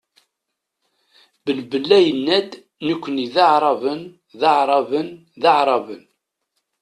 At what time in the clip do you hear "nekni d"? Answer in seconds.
2.87-3.35